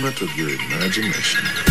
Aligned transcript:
figment 0.00 0.22
of 0.22 0.36
your 0.38 0.48
imagination. 0.48 1.69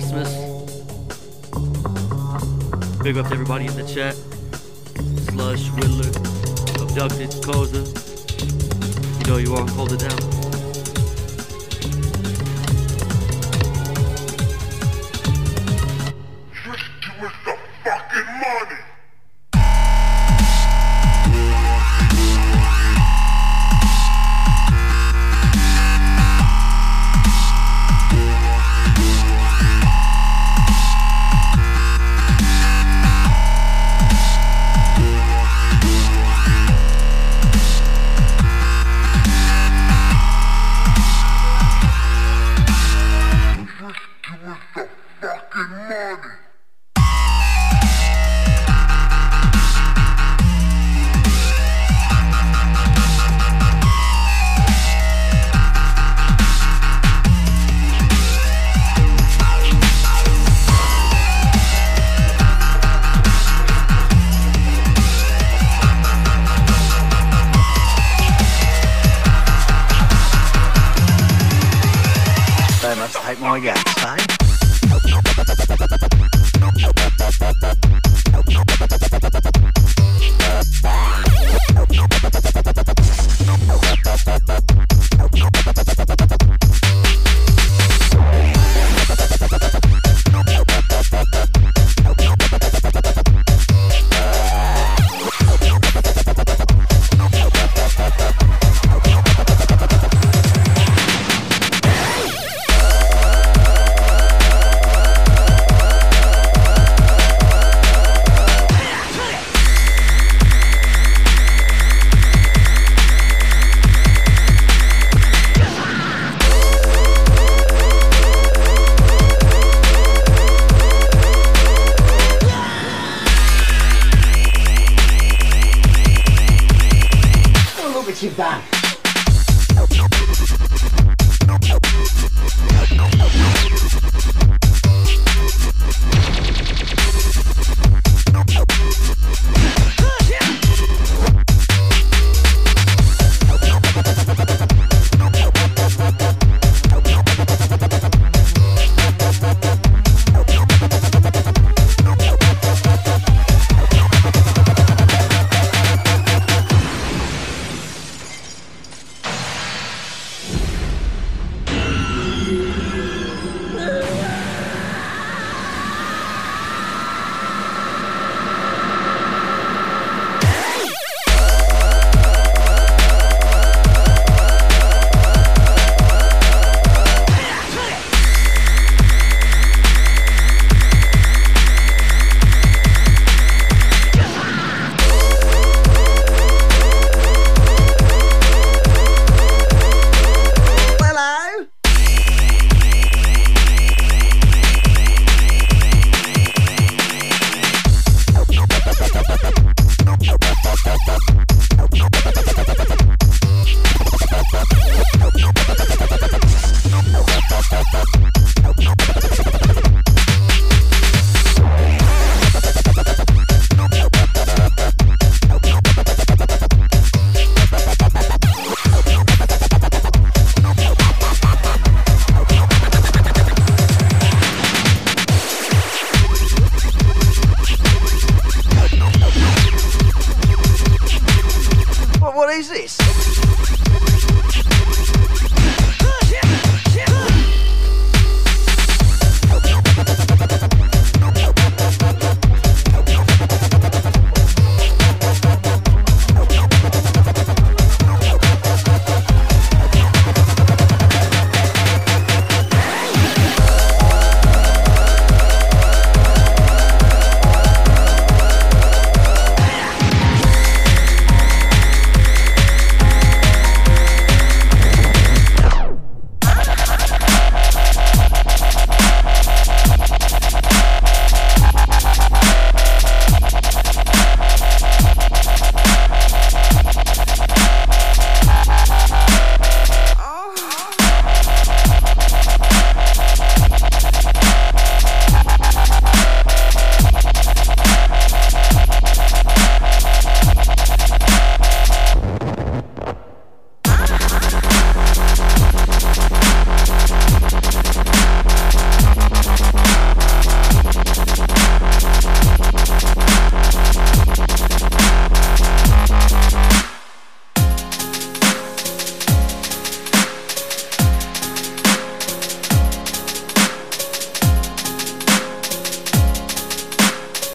Christmas. 0.00 0.34
Big 3.02 3.18
up 3.18 3.26
to 3.26 3.34
everybody 3.34 3.66
in 3.66 3.76
the 3.76 3.84
chat. 3.86 4.14
Slush, 5.28 5.68
Whittler, 5.76 6.08
Abducted, 6.80 7.30
Koza. 7.42 7.84
You 9.18 9.30
know 9.30 9.36
you 9.36 9.54
are. 9.54 9.68
Hold 9.72 9.92
it 9.92 10.00
down. 10.00 10.29